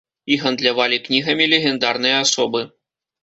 І 0.35 0.37
гандлявалі 0.43 0.97
кнігамі 1.07 1.45
легендарныя 1.53 2.15
асобы. 2.23 2.61